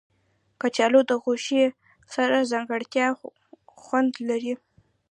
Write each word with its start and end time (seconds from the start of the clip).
کچالو 0.61 1.01
د 1.09 1.11
غوښې 1.23 1.65
سره 2.13 2.47
ځانګړی 2.51 2.87
خوند 3.83 4.13
لري 4.29 4.53